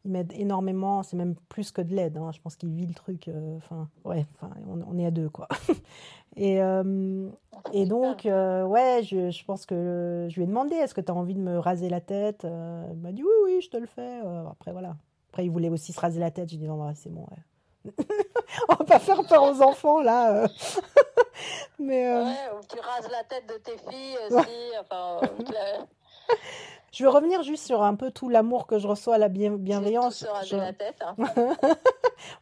[0.05, 1.03] il m'aide énormément.
[1.03, 2.17] C'est même plus que de l'aide.
[2.17, 2.31] Hein.
[2.34, 3.27] Je pense qu'il vit le truc.
[3.27, 5.47] Euh, enfin, ouais, enfin, on, est à deux, quoi.
[6.36, 7.29] et, euh,
[7.73, 11.12] et donc, euh, ouais, je, je, pense que je lui ai demandé est-ce que tu
[11.12, 12.45] as envie de me raser la tête?
[12.45, 14.19] Il m'a dit oui, oui, je te le fais.
[14.49, 14.95] après, voilà.
[15.29, 16.49] Après, il voulait aussi se raser la tête.
[16.49, 17.38] J'ai dit c'est bon, ouais.
[18.69, 20.47] on va pas faire peur aux enfants, là.
[21.79, 22.35] Mais, ouais,
[22.69, 24.71] tu rases la tête de tes filles aussi.
[24.79, 25.19] Enfin,
[26.91, 30.25] je veux revenir juste sur un peu tout l'amour que je reçois, la bienveillance.
[30.47, 31.01] Tout la tête.
[31.01, 31.15] Hein.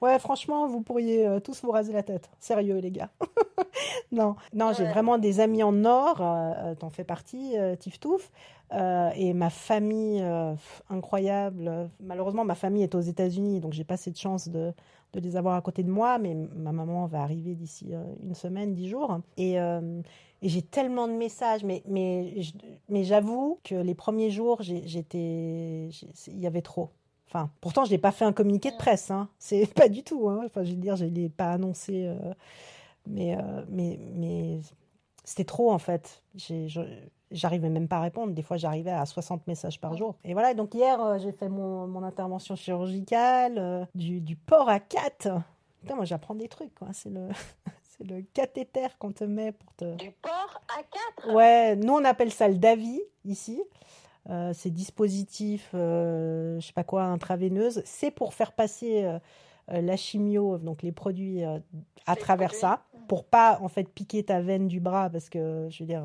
[0.01, 2.29] ouais, franchement, vous pourriez euh, tous vous raser la tête.
[2.39, 3.09] Sérieux, les gars.
[4.11, 6.21] non, non, j'ai vraiment des amis en or.
[6.21, 8.31] Euh, euh, t'en fais partie, Tiftouf.
[8.71, 10.25] et ma famille,
[10.89, 11.89] incroyable.
[11.99, 14.73] Malheureusement, ma famille est aux États-Unis, donc j'ai pas cette chance de,
[15.13, 16.17] de les avoir à côté de moi.
[16.19, 17.93] Mais ma maman va arriver d'ici
[18.23, 19.19] une semaine, dix jours.
[19.37, 19.57] Et
[20.41, 22.41] et j'ai tellement de messages, mais, mais,
[22.87, 25.89] mais j'avoue que les premiers jours, j'étais,
[26.27, 26.91] il y avait trop.
[27.27, 29.29] Enfin, pourtant, je n'ai pas fait un communiqué de presse, hein.
[29.37, 30.43] C'est pas du tout, hein.
[30.45, 32.33] Enfin, je veux dire, je l'ai pas annoncé, euh,
[33.05, 34.61] mais, euh, mais, mais
[35.25, 36.23] c'était trop en fait.
[37.31, 38.33] J'arrivais même pas à répondre.
[38.33, 40.15] Des fois, j'arrivais à 60 messages par jour.
[40.23, 40.53] Et voilà.
[40.53, 45.29] Donc hier, euh, j'ai fait mon, mon, intervention chirurgicale, du, du port à 4.
[45.81, 46.71] Putain, moi, j'apprends des trucs.
[46.93, 47.29] C'est le,
[47.83, 49.95] c'est le cathéter qu'on te met pour te.
[49.95, 50.83] Du port à
[51.23, 53.61] 4 Ouais, nous on appelle ça le Davi ici.
[54.29, 59.17] Euh, ces dispositifs, euh, je sais pas quoi, intraveineuses, c'est pour faire passer euh,
[59.71, 61.41] euh, la chimio, donc les produits
[62.05, 65.83] à travers ça, pour pas en fait piquer ta veine du bras parce que je
[65.83, 66.03] veux dire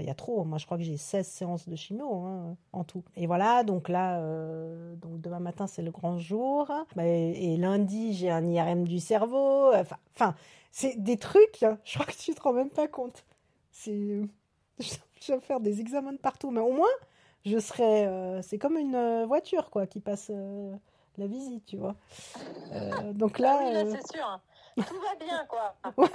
[0.00, 0.44] il y a trop.
[0.44, 3.02] Moi, je crois que j'ai 16 séances de chimio hein, en tout.
[3.16, 6.70] Et voilà, donc là, euh, donc demain matin, c'est le grand jour.
[6.94, 9.72] Bah, et, lundi, j'ai un IRM du cerveau.
[9.74, 10.34] Enfin,
[10.70, 11.78] c'est des trucs, hein.
[11.84, 13.24] je crois que tu te rends même pas compte.
[13.70, 14.20] C'est.
[15.18, 16.86] Je vais faire des examens de partout, mais au moins,
[17.44, 18.06] je serai.
[18.06, 20.30] Euh, c'est comme une euh, voiture, quoi, qui passe
[21.16, 21.96] la visite, tu vois.
[23.12, 23.58] donc là.
[23.58, 24.40] Ah oui, là, c'est sûr
[24.82, 25.74] tout va bien, quoi.
[25.84, 26.08] Enfin,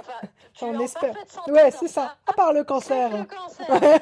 [0.53, 1.15] tu on espère.
[1.47, 2.15] ouais, c'est ça.
[2.27, 3.09] À part le cancer.
[3.17, 3.99] Le cancer.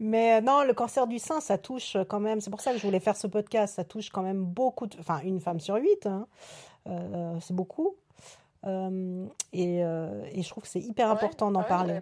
[0.00, 2.40] Mais euh, non, le cancer du sein, ça touche quand même.
[2.40, 3.74] C'est pour ça que je voulais faire ce podcast.
[3.76, 4.86] Ça touche quand même beaucoup.
[4.86, 4.98] De...
[4.98, 6.06] Enfin, une femme sur huit.
[6.06, 6.26] Hein.
[6.88, 7.96] Euh, c'est beaucoup.
[8.66, 12.00] Euh, et, et, je trouve que c'est hyper important d'en parler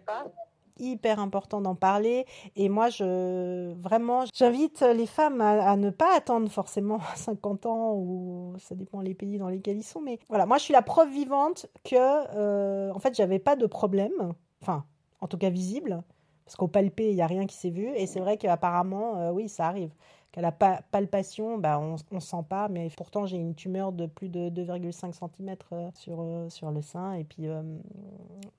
[0.78, 2.26] hyper important d'en parler.
[2.56, 8.54] Et moi, je vraiment, j'invite les femmes à, ne pas attendre forcément 50 ans ou
[8.58, 10.00] ça dépend les pays dans lesquels ils sont.
[10.00, 13.66] Mais voilà, moi, je suis la preuve vivante que, euh, en fait, j'avais pas de
[13.66, 14.32] problème.
[14.60, 14.84] Enfin,
[15.20, 16.02] en tout cas visible.
[16.44, 17.88] Parce qu'au palpé, il n'y a rien qui s'est vu.
[17.94, 19.90] Et c'est vrai qu'apparemment, euh, oui, ça arrive
[20.32, 24.28] qu'à la palpation, bah, on ne sent pas, mais pourtant j'ai une tumeur de plus
[24.28, 27.62] de 2,5 cm euh, sur, euh, sur le sein, et puis euh,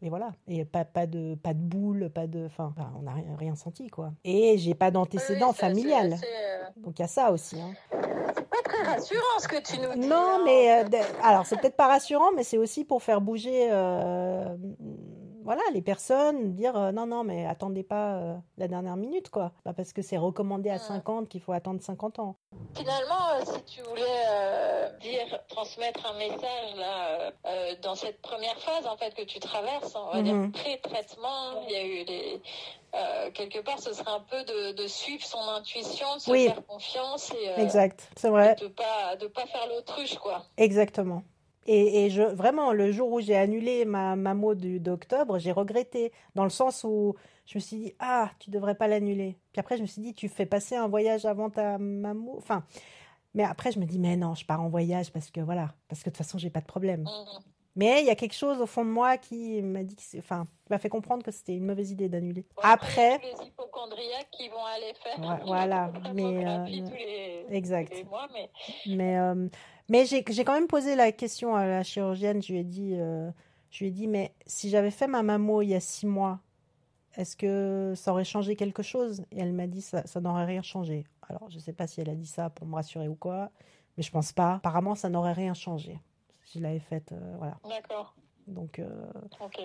[0.01, 2.45] et voilà, et pas, pas, de, pas de boule, pas de.
[2.45, 4.11] Enfin, on n'a rien, rien, senti, quoi.
[4.25, 6.17] Et j'ai pas d'antécédent familial.
[6.77, 7.59] Donc il y a ça aussi.
[7.61, 7.73] Hein.
[8.35, 10.07] C'est pas très rassurant ce que tu nous dis.
[10.07, 13.69] Non, hein, mais euh, alors c'est peut-être pas rassurant, mais c'est aussi pour faire bouger,
[13.71, 14.55] euh,
[15.43, 19.51] voilà, les personnes, dire euh, non, non, mais attendez pas euh, la dernière minute, quoi.
[19.63, 20.79] Pas parce que c'est recommandé à Mm.
[20.79, 22.35] 50 qu'il faut attendre 50 ans.
[22.75, 24.03] Finalement, euh, si tu voulais
[25.01, 27.31] dire, transmettre un message là,
[27.81, 30.23] dans cette première phase en fait que tu traverses, on va Mhm.
[30.51, 32.39] dire pré-traitement, il y a eu
[32.95, 36.45] euh, quelque part, ce serait un peu de, de suivre son intuition, de se Oui.
[36.45, 38.55] faire confiance et euh, Exact, c'est vrai.
[38.55, 40.43] de pas de pas faire l'autruche quoi.
[40.57, 41.23] Exactement.
[41.65, 46.11] Et, et je, vraiment, le jour où j'ai annulé ma mammo du- d'octobre, j'ai regretté,
[46.35, 49.37] dans le sens où je me suis dit, ah, tu devrais pas l'annuler.
[49.51, 52.35] Puis après, je me suis dit, tu fais passer un voyage avant ta mammo.
[52.37, 52.63] Enfin,
[53.33, 56.01] mais après, je me dis, mais non, je pars en voyage parce que voilà, parce
[56.03, 57.01] que de toute façon, j'ai pas de problème.
[57.01, 57.43] Mhm.
[57.75, 60.45] Mais il y a quelque chose au fond de moi qui m'a dit, que enfin,
[60.69, 62.45] m'a fait comprendre que c'était une mauvaise idée d'annuler.
[62.61, 67.89] Après, les hypochondriaques qui vont aller faire Ouais, voilà, mais, euh, tous les, exact.
[67.91, 68.51] tous les mois, mais
[68.95, 69.47] Mais, euh,
[69.89, 72.41] mais j'ai, quand même posé la question à la chirurgienne.
[72.41, 73.29] Je lui ai dit, euh,
[73.69, 76.39] je lui ai dit, mais si j'avais fait ma mammo il y a six mois,
[77.15, 79.23] est-ce que ça aurait changé quelque chose?
[79.31, 81.05] Et elle m'a dit, ça, ça n'aurait rien changé.
[81.29, 83.51] Alors, je sais pas si elle a dit ça pour me rassurer ou quoi,
[83.97, 84.55] mais je pense pas.
[84.55, 85.99] Apparemment, ça n'aurait rien changé.
[86.43, 87.57] Si je l'avais faite, euh, voilà.
[87.69, 88.15] d'accord,
[88.47, 89.05] Donc, euh,
[89.39, 89.61] ok.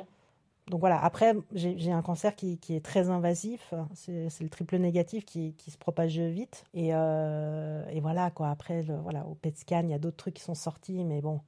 [0.68, 1.02] Donc voilà.
[1.02, 3.72] Après, j'ai, un cancer qui, qui est très invasif.
[3.94, 6.64] C'est, le triple négatif qui, qui se propage vite.
[6.74, 8.50] Et, euh, et voilà, quoi.
[8.50, 11.20] Après, le, voilà, au PET scan, il y a d'autres trucs qui sont sortis, mais
[11.20, 11.40] bon.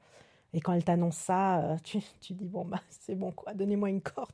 [0.53, 3.55] Et quand elle t'annonce ça, euh, tu, tu dis, bon, bah, c'est bon, quoi.
[3.55, 4.29] Donnez-moi une corde.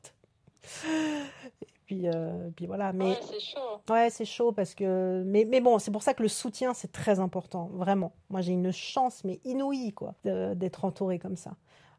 [1.61, 2.91] Et puis, euh, puis voilà.
[2.93, 3.81] Mais Ouais, c'est chaud.
[3.89, 5.23] ouais, c'est chaud parce que.
[5.25, 7.69] Mais, mais bon, c'est pour ça que le soutien, c'est très important.
[7.73, 8.13] Vraiment.
[8.29, 11.51] Moi, j'ai une chance, mais inouïe, quoi, d'être entourée comme ça.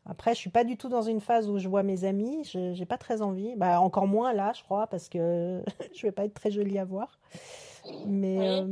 [0.09, 2.43] Après, je suis pas du tout dans une phase où je vois mes amis.
[2.45, 3.55] Je j'ai pas très envie.
[3.57, 5.63] Bah, encore moins là, je crois, parce que
[5.95, 7.19] je vais pas être très jolie à voir.
[8.07, 8.39] Mais.
[8.39, 8.47] Oui.
[8.47, 8.65] euh,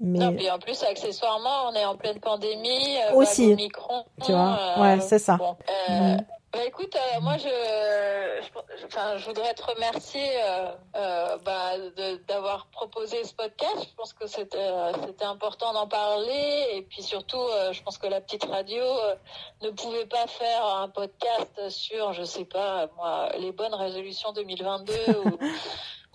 [0.00, 0.18] mais.
[0.18, 3.52] Non, puis en plus, accessoirement, on est en pleine pandémie, euh, Aussi.
[3.52, 5.36] Omicron, Tu vois, euh, ouais, c'est ça.
[5.36, 5.56] Bon,
[5.88, 6.18] Mhm.
[6.54, 11.72] Bah, écoute, euh, moi, je, je, enfin, je voudrais te remercier euh, euh, bah,
[12.28, 13.88] d'avoir proposé ce podcast.
[13.90, 14.72] Je pense que c'était
[15.04, 16.68] c'était important d'en parler.
[16.74, 18.84] Et puis surtout, je pense que la petite radio
[19.62, 24.92] ne pouvait pas faire un podcast sur, je sais pas, moi, les bonnes résolutions 2022
[25.24, 25.38] ou,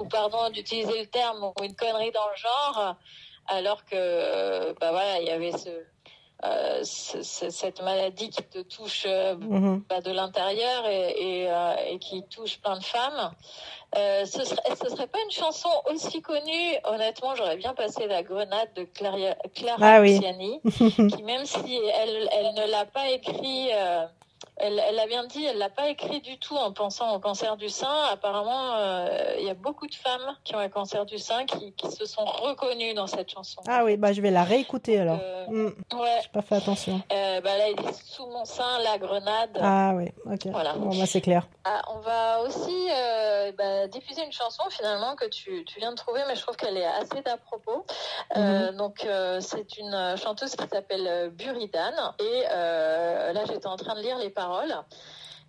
[0.03, 2.95] ou pardon d'utiliser le terme ou une connerie dans le genre
[3.51, 5.69] alors que bah voilà il y avait ce,
[6.45, 9.83] euh, ce- ce- cette maladie qui te touche euh, Mhm.
[9.89, 11.09] bah, de l'intérieur et,
[11.43, 13.33] et, euh, et qui touche plein de femmes.
[13.97, 16.77] Euh, ce serait, ce serait pas une chanson aussi connue?
[16.85, 20.13] Honnêtement, j'aurais bien passé la grenade de Clara, Clara Ah oui.
[20.13, 20.61] Luciani,
[21.17, 23.69] qui même si elle, elle ne l'a pas écrit.
[24.59, 27.57] Elle, elle l'a bien dit, elle l'a pas écrit du tout en pensant au cancer
[27.57, 27.93] du sein.
[28.11, 31.73] Apparemment, euh, il y a beaucoup de femmes qui ont un cancer du sein qui,
[31.73, 33.61] qui se sont reconnues dans cette chanson.
[33.67, 35.19] Ah oui, bah je vais la réécouter alors.
[35.21, 35.69] Euh, Mm,
[35.99, 37.01] Ouais, J'ai pas fait attention.
[37.11, 39.57] euh, bah là, il est sous mon sein, la grenade.
[39.59, 40.45] Ah oui, ok.
[40.51, 40.73] Voilà.
[40.73, 41.47] Bon, bah c'est clair.
[41.65, 45.95] Ah, on va aussi euh, bah, diffuser une chanson finalement que tu, tu viens de
[45.95, 47.83] trouver, mais je trouve qu'elle est assez d'à propos.
[48.37, 49.07] Euh, donc
[49.39, 54.29] c'est une chanteuse qui s'appelle euh, Buridan et là j'étais en train de lire les
[54.29, 54.48] paroles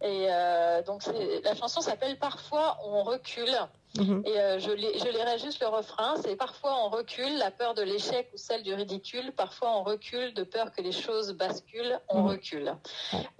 [0.02, 1.02] et euh, donc
[1.44, 3.54] la chanson s'appelle Parfois on recule
[3.98, 4.22] Mhm.
[4.24, 6.14] et euh, je, lirai juste le refrain.
[6.22, 9.32] C'est parfois on recule, la peur de l'échec ou celle du ridicule.
[9.32, 11.98] Parfois on recule de peur que les choses basculent.
[12.08, 12.28] On Mhm.
[12.28, 12.76] recule.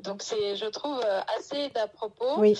[0.03, 2.39] Donc c'est, je trouve, euh, assez d'à propos.
[2.39, 2.59] Oui.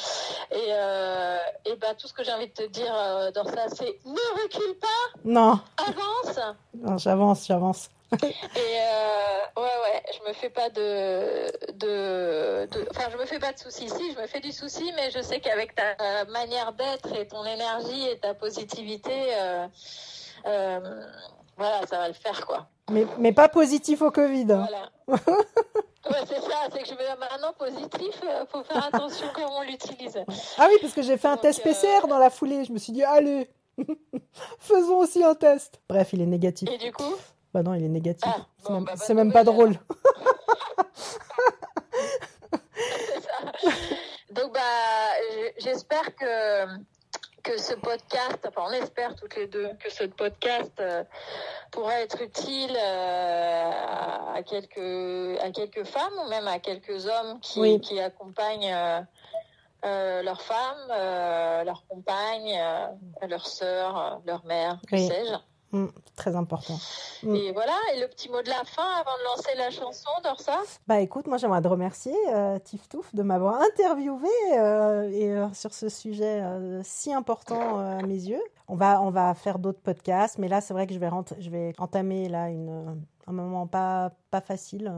[0.53, 2.95] Et, euh, et bah, tout ce que j'ai envie de te dire
[3.35, 5.59] dans ça, c'est ne recule pas, Non,
[5.89, 6.39] avance.
[6.75, 7.91] non j'avance, j'avance.
[8.13, 13.39] Et euh, ouais, ouais, je me fais pas de, de, de- enfin, je me fais
[13.39, 13.89] pas de soucis.
[13.89, 17.45] Si, je me fais du souci, mais je sais qu'avec ta manière d'être et ton
[17.45, 19.67] énergie et ta positivité, euh,
[20.47, 21.07] euh,
[21.57, 22.67] voilà, ça va le faire, quoi.
[22.91, 24.47] Mais, mais pas positif au Covid.
[24.47, 24.91] Voilà.
[25.07, 29.63] Ouais, c'est ça, c'est que je vais maintenant positif, euh, faut faire attention comment on
[29.63, 30.19] l'utilise.
[30.59, 32.65] Ah oui, parce que j'ai fait un Donc, test PCR dans la foulée.
[32.65, 33.49] Je me suis dit, allez,
[34.59, 35.81] faisons aussi un test.
[35.89, 36.69] Bref, il est négatif.
[36.71, 37.15] Et du coup,
[37.53, 38.25] Bah non, il est négatif.
[38.33, 39.75] Ah, c'est bon, même, bah, même pas drôle.
[43.21, 43.71] ça.
[44.31, 44.61] Donc, bah,
[45.59, 46.67] j'espère que,
[47.43, 51.03] que ce podcast, enfin, on espère toutes les deux que ce podcast euh,
[51.73, 53.71] pourra être utile euh,
[54.35, 57.81] à, quelques, à quelques femmes ou même à quelques hommes qui, Oui.
[57.81, 58.73] qui accompagnent
[59.85, 62.61] euh, leurs femmes, leurs compagnes,
[63.27, 65.07] leurs sœurs, leurs mères, que Oui.
[65.09, 65.35] sais-je.
[65.73, 66.79] Mm, très important.
[67.23, 67.35] Mm.
[67.37, 70.59] Et voilà, et le petit mot de la fin avant de lancer la chanson, Dorsa?
[70.89, 74.29] Bah écoute, moi j'aimerais te remercier, euh, Tif Touf, de m'avoir interviewé
[74.59, 78.43] euh, et, euh, sur ce sujet euh, si important à mes yeux.
[78.67, 81.51] On va, on va faire d'autres podcasts, mais là c'est vrai que je vais, je
[81.51, 84.93] vais entamer là une, un moment pas, pas facile.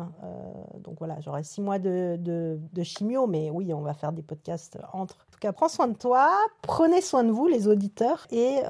[0.79, 4.23] donc voilà, j'aurai six mois de, de, de, chimio, mais oui, on va faire des
[4.23, 5.17] podcasts entre.
[5.17, 6.31] En tout cas, prends soin de toi,
[6.63, 8.61] prenez soin de vous, les auditeurs, et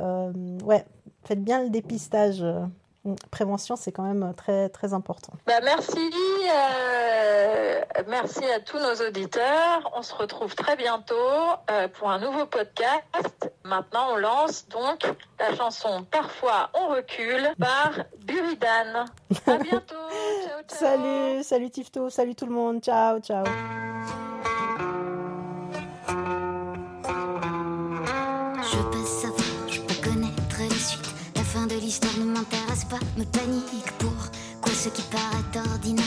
[0.64, 0.84] ouais,
[1.24, 2.44] faites bien le dépistage.
[3.32, 5.32] Prévention, c'est quand même très, très important.
[5.44, 6.12] Bah merci,
[6.54, 9.90] euh, merci à tous nos auditeurs.
[9.96, 11.14] On se retrouve très bientôt
[11.72, 13.50] euh, pour un nouveau podcast.
[13.64, 15.02] Maintenant, on lance donc
[15.40, 17.92] la chanson Parfois on recule par
[18.24, 19.06] Buridan.
[19.48, 19.96] À bientôt.
[20.46, 20.78] ciao, ciao.
[20.78, 22.82] Salut, salut Tifto, salut tout le monde.
[22.82, 23.44] Ciao, ciao.
[33.16, 36.04] Me panique pour quoi ce qui paraît ordinaire.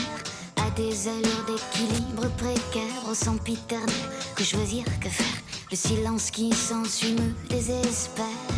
[0.56, 3.94] A des allures d'équilibre précaire au sempiternel
[4.34, 5.42] que choisir que faire.
[5.70, 8.55] Le silence qui s'ensuit me désespère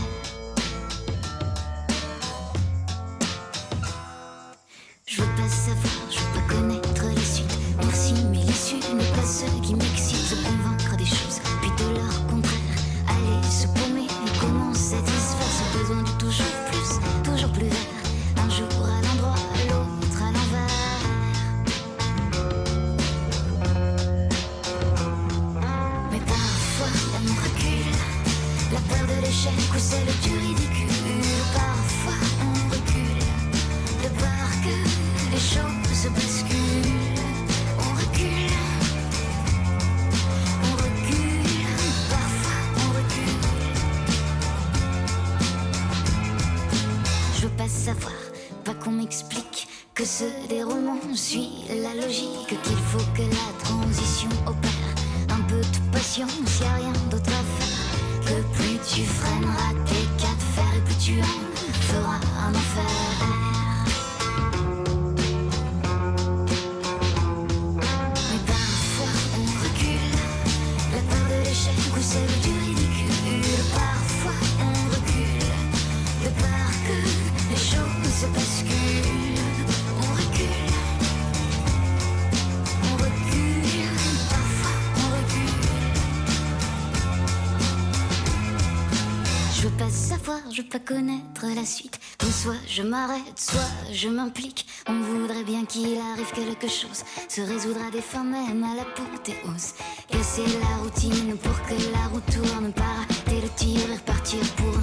[90.69, 91.99] pas connaître la suite.
[92.21, 94.67] Donc soit je m'arrête, soit je m'implique.
[94.87, 97.05] On voudrait bien qu'il arrive quelque chose.
[97.29, 99.75] Se résoudra des fins même à l'apothéose.
[100.09, 102.73] Casser la routine pour que la roue tourne.
[102.73, 104.77] Pas rater le tir et repartir pour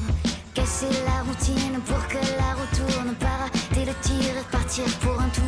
[0.53, 3.15] Casser la routine pour que la roue tourne.
[3.15, 5.45] Pas rater le tir et repartir pour un tour.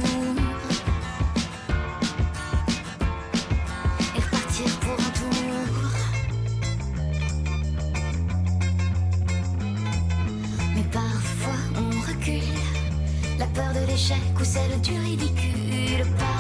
[14.40, 16.06] Ou celle du ridicule.
[16.18, 16.37] Parfois